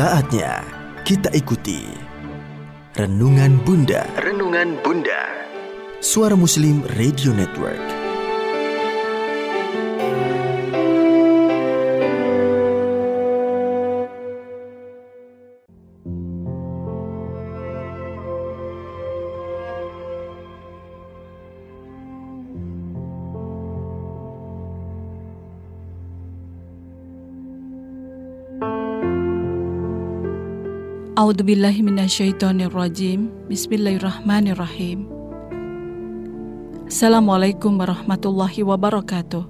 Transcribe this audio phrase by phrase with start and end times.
[0.00, 0.64] Saatnya
[1.04, 1.84] kita ikuti
[2.96, 4.08] Renungan Bunda.
[4.16, 5.28] Renungan Bunda.
[6.00, 7.99] Suara Muslim Radio Network.
[31.20, 33.28] A'udzubillahi minasyaitonirrajim.
[33.52, 35.04] Bismillahirrahmanirrahim.
[36.88, 39.44] Assalamualaikum warahmatullahi wabarakatuh.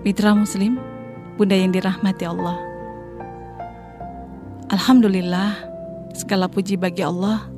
[0.00, 0.80] Mitra Muslim,
[1.36, 2.56] Bunda yang dirahmati Allah.
[4.72, 5.52] Alhamdulillah,
[6.16, 7.52] segala puji bagi Allah.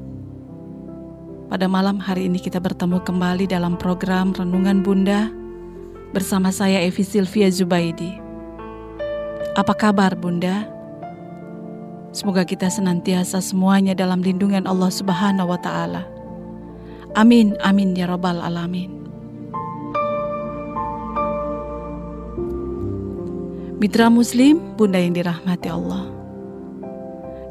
[1.54, 5.30] Pada malam hari ini kita bertemu kembali dalam program Renungan Bunda
[6.10, 8.23] bersama saya Evi Silvia Zubaidi.
[9.54, 10.66] Apa kabar Bunda?
[12.10, 16.10] Semoga kita senantiasa semuanya dalam lindungan Allah Subhanahu wa taala.
[17.14, 18.90] Amin amin ya rabbal alamin.
[23.78, 26.02] Mitra muslim, Bunda yang dirahmati Allah.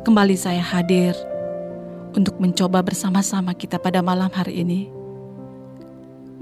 [0.03, 1.15] Kembali saya hadir
[2.19, 4.91] untuk mencoba bersama-sama kita pada malam hari ini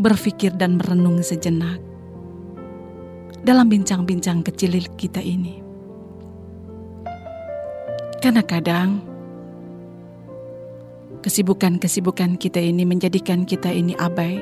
[0.02, 1.91] berpikir dan merenung sejenak
[3.42, 5.62] dalam bincang-bincang kecil kita ini.
[8.22, 9.02] Karena kadang
[11.26, 14.38] kesibukan-kesibukan kita ini menjadikan kita ini abai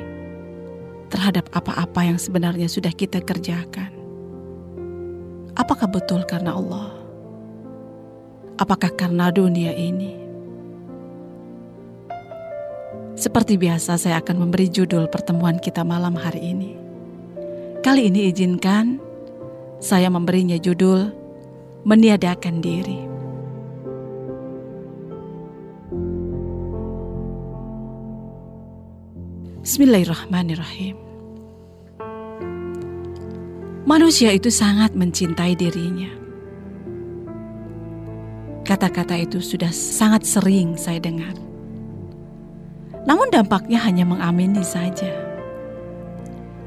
[1.08, 3.96] terhadap apa-apa yang sebenarnya sudah kita kerjakan.
[5.56, 6.92] Apakah betul karena Allah?
[8.60, 10.20] Apakah karena dunia ini?
[13.16, 16.89] Seperti biasa saya akan memberi judul pertemuan kita malam hari ini
[17.80, 19.00] Kali ini izinkan
[19.80, 21.16] saya memberinya judul
[21.88, 23.08] Meniadakan Diri.
[29.64, 31.00] Bismillahirrahmanirrahim.
[33.88, 36.12] Manusia itu sangat mencintai dirinya.
[38.68, 41.32] Kata-kata itu sudah sangat sering saya dengar.
[43.08, 45.29] Namun dampaknya hanya mengamini saja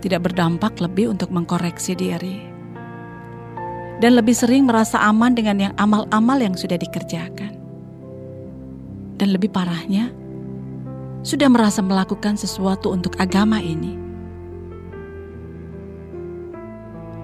[0.02, 2.50] tidak berdampak lebih untuk mengkoreksi diri.
[4.02, 7.54] Dan lebih sering merasa aman dengan yang amal-amal yang sudah dikerjakan.
[9.14, 10.10] Dan lebih parahnya,
[11.22, 13.94] sudah merasa melakukan sesuatu untuk agama ini.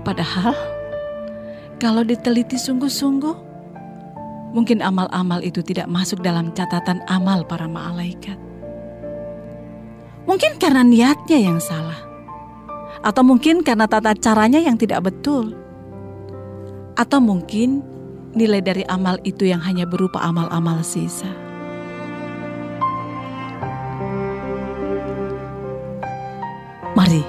[0.06, 0.54] Padahal,
[1.82, 3.36] kalau diteliti sungguh-sungguh,
[4.54, 8.38] mungkin amal-amal itu tidak masuk dalam catatan amal para malaikat.
[10.30, 12.07] Mungkin karena niatnya yang salah
[13.02, 15.54] atau mungkin karena tata caranya yang tidak betul,
[16.98, 17.82] atau mungkin
[18.34, 21.30] nilai dari amal itu yang hanya berupa amal-amal sisa.
[26.98, 27.22] Mari,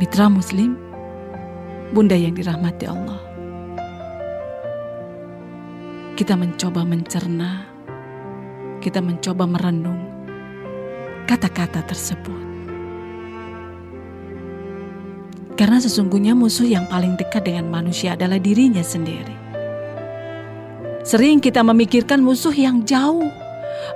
[0.00, 0.80] mitra Muslim,
[1.92, 3.20] bunda yang dirahmati Allah,
[6.16, 7.68] kita mencoba mencerna,
[8.80, 10.00] kita mencoba merenung
[11.28, 12.43] kata-kata tersebut.
[15.64, 19.32] Karena sesungguhnya musuh yang paling dekat dengan manusia adalah dirinya sendiri.
[21.08, 23.32] Sering kita memikirkan musuh yang jauh,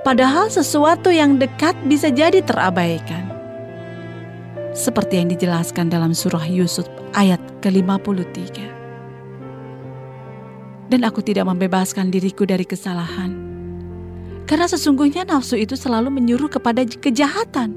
[0.00, 3.28] padahal sesuatu yang dekat bisa jadi terabaikan.
[4.72, 8.48] Seperti yang dijelaskan dalam surah Yusuf ayat ke-53.
[10.88, 13.36] Dan aku tidak membebaskan diriku dari kesalahan.
[14.48, 17.76] Karena sesungguhnya nafsu itu selalu menyuruh kepada kejahatan.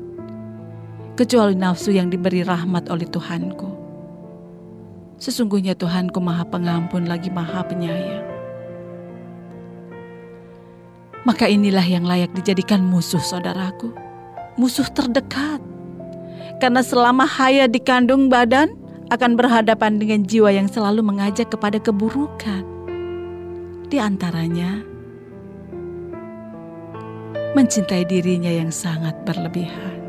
[1.19, 3.70] Kecuali nafsu yang diberi rahmat oleh Tuhanku.
[5.21, 8.25] Sesungguhnya Tuhanku maha pengampun lagi maha penyayang.
[11.21, 13.93] Maka inilah yang layak dijadikan musuh saudaraku.
[14.57, 15.61] Musuh terdekat.
[16.57, 18.73] Karena selama haya di kandung badan
[19.13, 22.65] akan berhadapan dengan jiwa yang selalu mengajak kepada keburukan.
[23.93, 24.81] Di antaranya,
[27.53, 30.00] mencintai dirinya yang sangat berlebihan.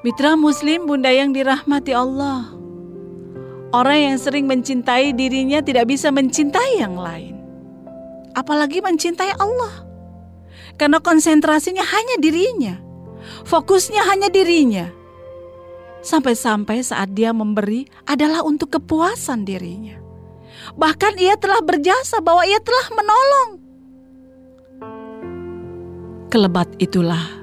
[0.00, 2.48] Mitra Muslim, bunda yang dirahmati Allah.
[3.76, 7.36] Orang yang sering mencintai dirinya tidak bisa mencintai yang lain,
[8.32, 9.84] apalagi mencintai Allah,
[10.80, 12.80] karena konsentrasinya hanya dirinya,
[13.44, 14.88] fokusnya hanya dirinya.
[16.00, 20.00] Sampai-sampai saat dia memberi adalah untuk kepuasan dirinya.
[20.80, 23.50] Bahkan ia telah berjasa bahwa ia telah menolong.
[26.32, 27.39] Kelebat itulah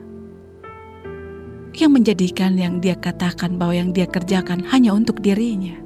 [1.77, 5.77] yang menjadikan yang dia katakan bahwa yang dia kerjakan hanya untuk dirinya.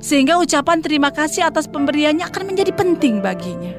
[0.00, 3.76] Sehingga ucapan terima kasih atas pemberiannya akan menjadi penting baginya.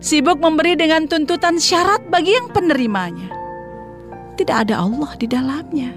[0.00, 3.28] Sibuk memberi dengan tuntutan syarat bagi yang penerimanya.
[4.40, 5.92] Tidak ada Allah di dalamnya.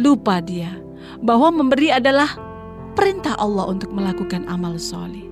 [0.00, 0.72] Lupa dia
[1.20, 2.32] bahwa memberi adalah
[2.96, 5.28] perintah Allah untuk melakukan amal soleh.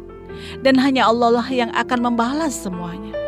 [0.63, 3.28] Dan hanya Allah lah yang akan membalas semuanya.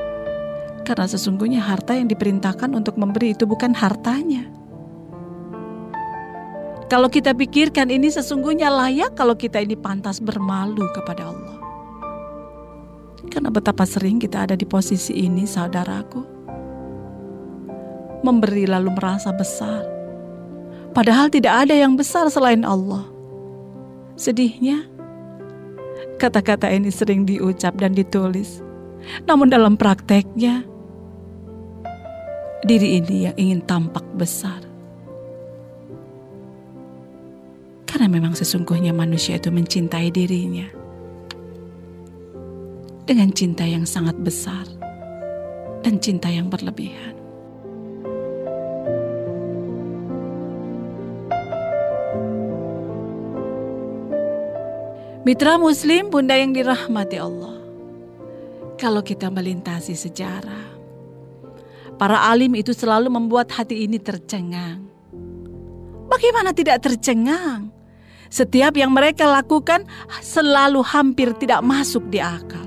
[0.90, 4.50] Karena sesungguhnya harta yang diperintahkan untuk memberi itu bukan hartanya.
[6.90, 11.62] Kalau kita pikirkan ini sesungguhnya layak kalau kita ini pantas bermalu kepada Allah.
[13.30, 16.26] Karena betapa sering kita ada di posisi ini saudaraku.
[18.26, 19.86] Memberi lalu merasa besar.
[20.90, 23.06] Padahal tidak ada yang besar selain Allah.
[24.18, 24.90] Sedihnya,
[26.18, 28.58] kata-kata ini sering diucap dan ditulis.
[29.30, 30.66] Namun dalam prakteknya,
[32.64, 34.60] diri ini yang ingin tampak besar.
[37.88, 40.68] Karena memang sesungguhnya manusia itu mencintai dirinya
[43.04, 44.64] dengan cinta yang sangat besar
[45.82, 47.20] dan cinta yang berlebihan.
[55.20, 57.60] Mitra Muslim, bunda yang dirahmati Allah.
[58.80, 60.79] Kalau kita melintasi sejarah,
[62.00, 64.88] Para alim itu selalu membuat hati ini tercengang.
[66.08, 67.68] Bagaimana tidak tercengang?
[68.32, 69.84] Setiap yang mereka lakukan
[70.24, 72.64] selalu hampir tidak masuk di akal.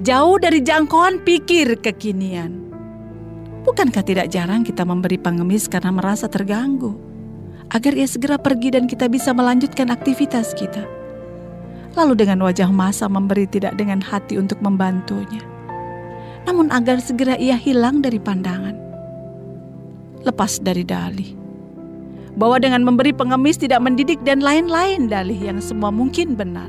[0.00, 2.64] Jauh dari jangkauan pikir kekinian.
[3.68, 6.96] Bukankah tidak jarang kita memberi pengemis karena merasa terganggu?
[7.76, 10.88] Agar ia segera pergi dan kita bisa melanjutkan aktivitas kita.
[11.92, 15.53] Lalu dengan wajah masa memberi tidak dengan hati untuk membantunya
[16.44, 18.76] namun agar segera ia hilang dari pandangan.
[20.24, 21.36] Lepas dari dalih.
[22.34, 26.68] Bahwa dengan memberi pengemis tidak mendidik dan lain-lain dalih yang semua mungkin benar.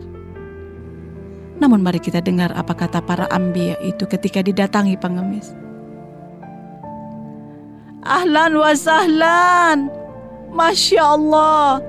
[1.60, 5.56] Namun mari kita dengar apa kata para ambia itu ketika didatangi pengemis.
[8.06, 9.90] Ahlan wa sahlan.
[10.52, 11.82] Masya Allah.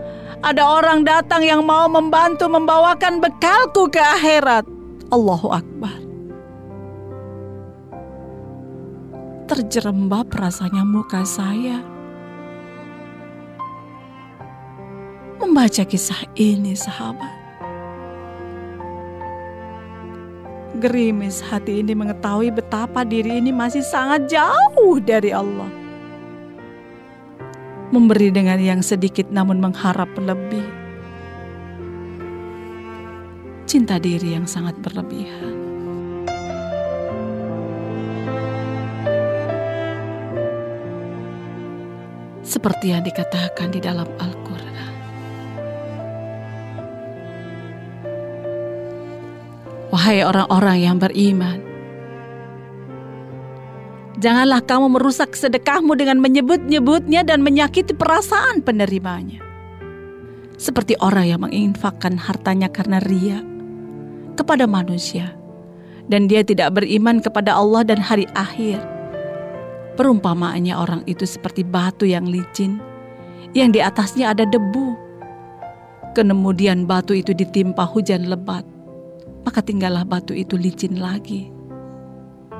[0.42, 4.64] Ada orang datang yang mau membantu membawakan bekalku ke akhirat.
[5.10, 5.95] Allahu Akbar.
[9.46, 11.78] Terjerembab rasanya muka saya.
[15.38, 17.30] Membaca kisah ini sahabat.
[20.76, 25.70] Gerimis hati ini mengetahui betapa diri ini masih sangat jauh dari Allah.
[27.94, 30.66] Memberi dengan yang sedikit namun mengharap lebih.
[33.64, 35.65] Cinta diri yang sangat berlebihan.
[42.46, 44.94] Seperti yang dikatakan di dalam Al-Quran.
[49.90, 51.58] Wahai orang-orang yang beriman,
[54.22, 59.42] janganlah kamu merusak sedekahmu dengan menyebut-nyebutnya dan menyakiti perasaan penerimanya.
[60.56, 63.42] Seperti orang yang menginfakkan hartanya karena ria
[64.38, 65.34] kepada manusia,
[66.06, 68.95] dan dia tidak beriman kepada Allah dan hari akhir
[69.96, 72.76] Perumpamaannya orang itu seperti batu yang licin,
[73.56, 74.92] yang di atasnya ada debu.
[76.12, 78.60] Kemudian batu itu ditimpa hujan lebat,
[79.48, 81.48] maka tinggallah batu itu licin lagi.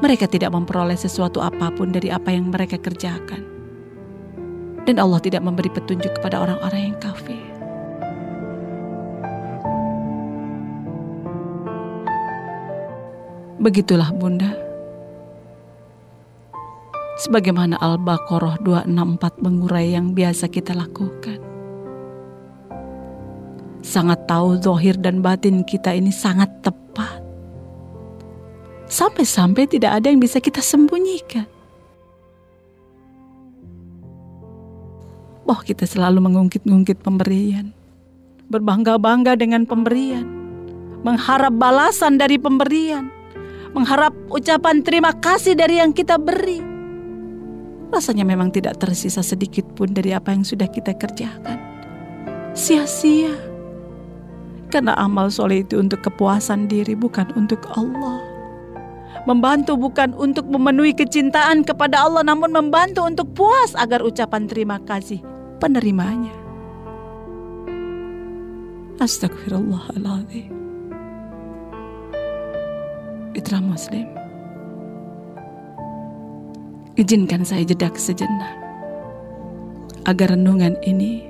[0.00, 3.45] Mereka tidak memperoleh sesuatu apa pun dari apa yang mereka kerjakan.
[4.88, 7.37] Dan Allah tidak memberi petunjuk kepada orang-orang yang kafir.
[13.61, 14.66] Begitulah Bunda
[17.17, 21.41] sebagaimana Al-Baqarah 264 mengurai yang biasa kita lakukan.
[23.81, 27.25] Sangat tahu zohir dan batin kita ini sangat tepat.
[28.87, 31.49] Sampai-sampai tidak ada yang bisa kita sembunyikan.
[35.47, 37.71] Bahwa kita selalu mengungkit-ungkit pemberian.
[38.51, 40.27] Berbangga-bangga dengan pemberian.
[41.07, 43.11] Mengharap balasan dari pemberian.
[43.71, 46.75] Mengharap ucapan terima kasih dari yang kita beri
[47.90, 51.59] rasanya memang tidak tersisa sedikit pun dari apa yang sudah kita kerjakan.
[52.57, 53.35] Sia-sia.
[54.73, 58.19] Karena amal soleh itu untuk kepuasan diri bukan untuk Allah.
[59.26, 65.19] Membantu bukan untuk memenuhi kecintaan kepada Allah namun membantu untuk puas agar ucapan terima kasih
[65.59, 66.35] penerimanya.
[68.97, 70.57] Astagfirullahaladzim.
[73.37, 74.09] Mitra Muslim,
[76.97, 78.57] izinkan saya jeda sejenak
[80.09, 81.21] agar renungan ini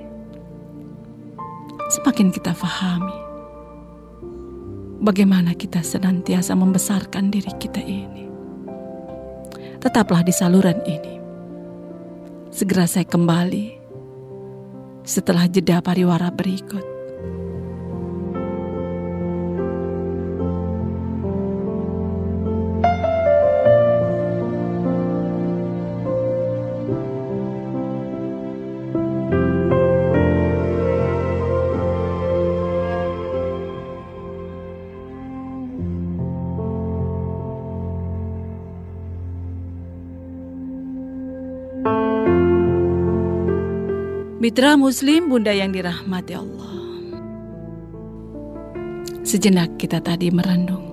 [1.91, 3.15] semakin kita fahami
[5.03, 8.25] bagaimana kita senantiasa membesarkan diri kita ini.
[9.77, 11.15] Tetaplah di saluran ini.
[12.49, 13.77] Segera saya kembali
[15.05, 16.96] setelah jeda pariwara berikut.
[44.37, 46.77] Mitra Muslim, Bunda yang dirahmati Allah.
[49.25, 50.85] Sejenak kita tadi merenung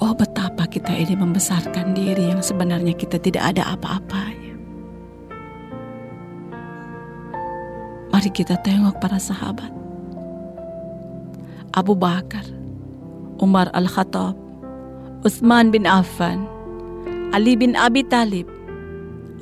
[0.00, 4.56] bahwa betapa kita ini membesarkan diri yang sebenarnya kita tidak ada apa-apanya.
[8.08, 9.68] Mari kita tengok para sahabat.
[11.76, 12.48] Abu Bakar,
[13.36, 14.32] Umar Al-Khattab,
[15.28, 16.40] Utsman bin Affan,
[17.36, 18.48] Ali bin Abi Talib,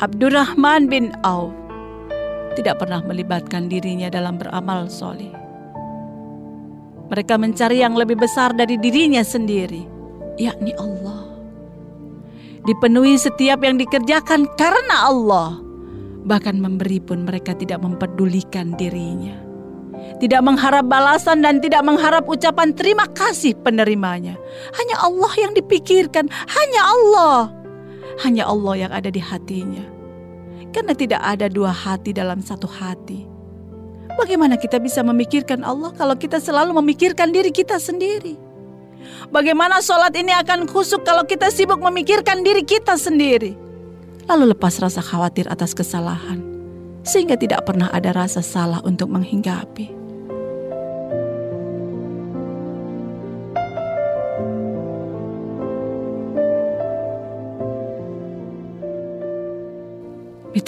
[0.03, 1.58] Abdurrahman bin Auf,
[2.57, 5.33] tidak pernah melibatkan dirinya dalam beramal soleh.
[7.09, 9.85] Mereka mencari yang lebih besar dari dirinya sendiri,
[10.37, 11.25] yakni Allah.
[12.69, 15.57] Dipenuhi setiap yang dikerjakan karena Allah.
[16.29, 19.41] Bahkan memberi pun mereka tidak mempedulikan dirinya.
[20.21, 24.37] Tidak mengharap balasan dan tidak mengharap ucapan terima kasih penerimanya.
[24.77, 27.39] Hanya Allah yang dipikirkan, hanya Allah.
[28.21, 29.98] Hanya Allah yang ada di hatinya
[30.71, 33.27] karena tidak ada dua hati dalam satu hati.
[34.19, 38.35] Bagaimana kita bisa memikirkan Allah kalau kita selalu memikirkan diri kita sendiri?
[39.31, 43.55] Bagaimana sholat ini akan khusuk kalau kita sibuk memikirkan diri kita sendiri?
[44.27, 46.43] Lalu lepas rasa khawatir atas kesalahan,
[47.07, 49.98] sehingga tidak pernah ada rasa salah untuk menghinggapi.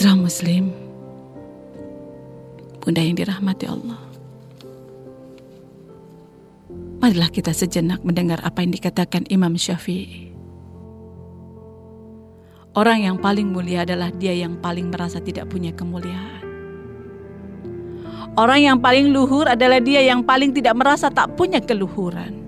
[0.00, 0.72] Mitra Muslim,
[2.80, 4.00] Bunda yang dirahmati Allah.
[7.04, 10.32] Marilah kita sejenak mendengar apa yang dikatakan Imam Syafi'i.
[12.72, 16.48] Orang yang paling mulia adalah dia yang paling merasa tidak punya kemuliaan.
[18.40, 22.40] Orang yang paling luhur adalah dia yang paling tidak merasa tak punya keluhuran.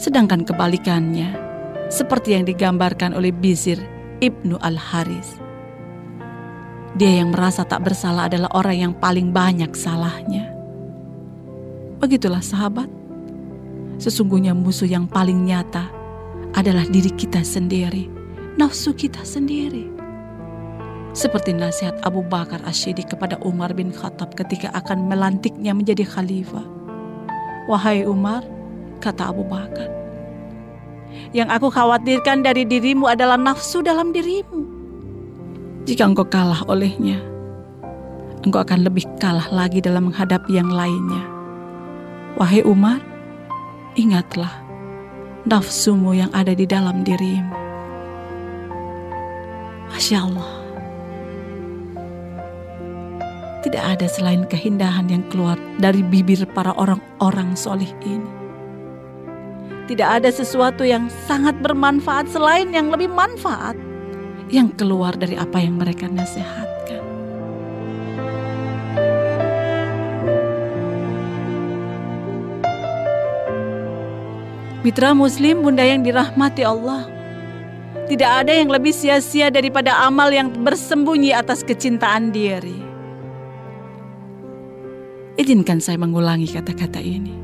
[0.00, 1.36] Sedangkan kebalikannya,
[1.92, 3.76] seperti yang digambarkan oleh Bizir
[4.24, 5.49] Ibnu Al-Haris
[7.00, 10.52] dia yang merasa tak bersalah adalah orang yang paling banyak salahnya.
[11.96, 12.92] Begitulah sahabat.
[13.96, 15.88] Sesungguhnya musuh yang paling nyata
[16.52, 18.04] adalah diri kita sendiri,
[18.60, 19.88] nafsu kita sendiri.
[21.16, 26.68] Seperti nasihat Abu Bakar Asyidi kepada Umar bin Khattab ketika akan melantiknya menjadi khalifah.
[27.64, 28.44] Wahai Umar,
[29.00, 29.88] kata Abu Bakar,
[31.32, 34.69] yang aku khawatirkan dari dirimu adalah nafsu dalam dirimu
[35.90, 37.18] jika engkau kalah olehnya,
[38.46, 41.26] engkau akan lebih kalah lagi dalam menghadapi yang lainnya.
[42.38, 43.02] Wahai Umar,
[43.98, 44.54] ingatlah
[45.50, 47.58] nafsumu yang ada di dalam dirimu.
[49.90, 50.52] Masya Allah.
[53.66, 58.30] Tidak ada selain keindahan yang keluar dari bibir para orang-orang solih ini.
[59.90, 63.74] Tidak ada sesuatu yang sangat bermanfaat selain yang lebih manfaat
[64.50, 67.02] yang keluar dari apa yang mereka nasihatkan.
[74.82, 77.06] Mitra Muslim, Bunda yang dirahmati Allah,
[78.10, 82.90] tidak ada yang lebih sia-sia daripada amal yang bersembunyi atas kecintaan diri.
[85.38, 87.38] Izinkan saya mengulangi kata-kata ini.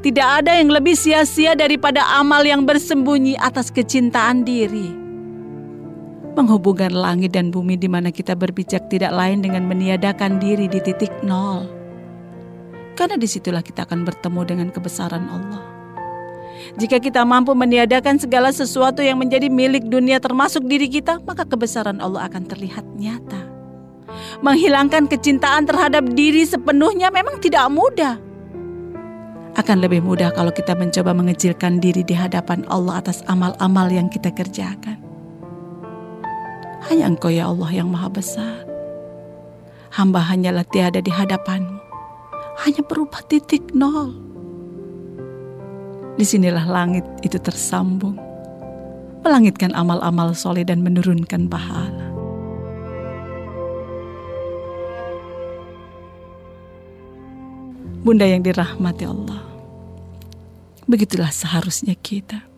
[0.00, 5.05] Tidak ada yang lebih sia-sia daripada amal yang bersembunyi atas kecintaan diri
[6.36, 11.10] menghubungkan langit dan bumi di mana kita berpijak tidak lain dengan meniadakan diri di titik
[11.24, 11.64] nol.
[12.92, 15.64] Karena di situlah kita akan bertemu dengan kebesaran Allah.
[16.76, 22.00] Jika kita mampu meniadakan segala sesuatu yang menjadi milik dunia termasuk diri kita, maka kebesaran
[22.00, 23.48] Allah akan terlihat nyata.
[24.40, 28.16] Menghilangkan kecintaan terhadap diri sepenuhnya memang tidak mudah.
[29.56, 34.28] Akan lebih mudah kalau kita mencoba mengecilkan diri di hadapan Allah atas amal-amal yang kita
[34.28, 35.05] kerjakan.
[36.86, 38.62] Hanya Engkau ya Allah yang maha besar.
[39.90, 41.82] Hamba hanyalah tiada di hadapanmu.
[42.62, 44.14] Hanya berupa titik nol.
[46.16, 48.16] Di sinilah langit itu tersambung,
[49.20, 52.08] melangitkan amal-amal soleh dan menurunkan pahala.
[58.00, 59.42] Bunda yang dirahmati Allah,
[60.88, 62.55] begitulah seharusnya kita.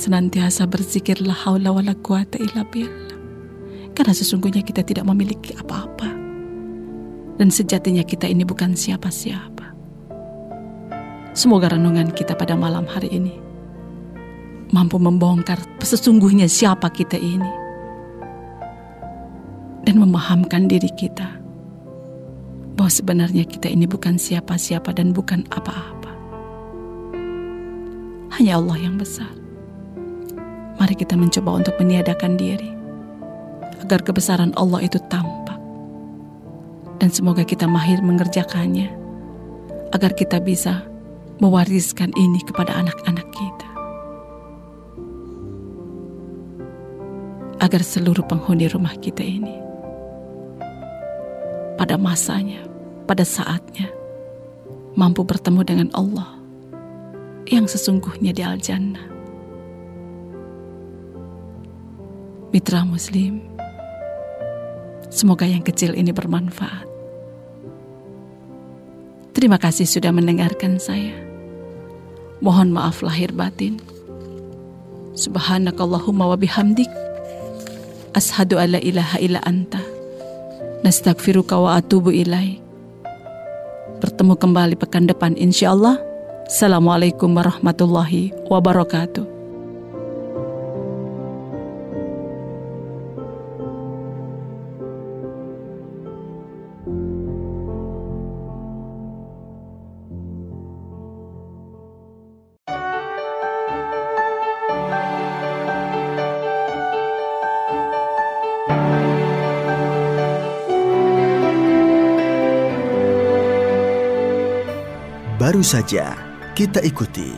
[0.00, 3.12] Senantiasa berzikirlah haula wala quwata illa billah.
[3.92, 6.08] Karena sesungguhnya kita tidak memiliki apa-apa.
[7.36, 9.76] Dan sejatinya kita ini bukan siapa-siapa.
[11.36, 13.50] Semoga renungan kita pada malam hari ini
[14.70, 17.52] mampu membongkar sesungguhnya siapa kita ini
[19.82, 21.26] dan memahamkan diri kita
[22.78, 26.12] bahwa sebenarnya kita ini bukan siapa-siapa dan bukan apa-apa.
[28.38, 29.39] Hanya Allah yang besar.
[30.80, 32.72] Mari kita mencoba untuk meniadakan diri
[33.84, 35.60] agar kebesaran Allah itu tampak.
[36.96, 38.88] Dan semoga kita mahir mengerjakannya
[39.92, 40.88] agar kita bisa
[41.36, 43.68] mewariskan ini kepada anak-anak kita.
[47.60, 49.52] Agar seluruh penghuni rumah kita ini
[51.76, 52.64] pada masanya,
[53.04, 53.92] pada saatnya
[54.96, 56.40] mampu bertemu dengan Allah
[57.48, 59.09] yang sesungguhnya di Al-Jannah.
[62.50, 63.46] Mitra Muslim,
[65.06, 66.82] semoga yang kecil ini bermanfaat.
[69.30, 71.14] Terima kasih sudah mendengarkan saya.
[72.42, 73.78] Mohon maaf lahir batin.
[75.14, 76.90] Subhanakallahumma wa bihamdik.
[78.18, 79.78] Ashadu alla ilaha illa anta.
[80.82, 82.58] Nastagfiruka wa atubu ilaih.
[84.02, 86.02] Bertemu kembali pekan depan insya Allah.
[86.50, 89.39] Assalamualaikum warahmatullahi wabarakatuh.
[115.50, 116.14] Baru saja
[116.54, 117.34] kita ikuti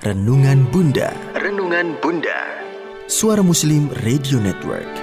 [0.00, 1.12] Renungan Bunda.
[1.36, 2.40] Renungan Bunda.
[3.04, 5.01] Suara Muslim Radio Network.